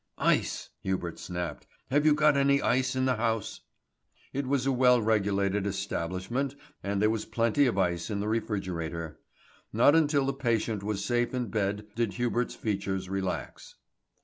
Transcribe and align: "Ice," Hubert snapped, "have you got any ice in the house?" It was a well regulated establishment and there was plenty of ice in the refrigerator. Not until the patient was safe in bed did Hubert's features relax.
"Ice," 0.17 0.69
Hubert 0.81 1.19
snapped, 1.19 1.67
"have 1.91 2.07
you 2.07 2.15
got 2.15 2.35
any 2.35 2.59
ice 2.59 2.95
in 2.95 3.05
the 3.05 3.17
house?" 3.17 3.61
It 4.33 4.47
was 4.47 4.65
a 4.65 4.71
well 4.71 4.99
regulated 4.99 5.67
establishment 5.67 6.55
and 6.81 6.99
there 6.99 7.11
was 7.11 7.23
plenty 7.25 7.67
of 7.67 7.77
ice 7.77 8.09
in 8.09 8.19
the 8.19 8.27
refrigerator. 8.27 9.19
Not 9.71 9.93
until 9.93 10.25
the 10.25 10.33
patient 10.33 10.81
was 10.81 11.05
safe 11.05 11.35
in 11.35 11.49
bed 11.49 11.85
did 11.93 12.13
Hubert's 12.15 12.55
features 12.55 13.09
relax. 13.09 13.75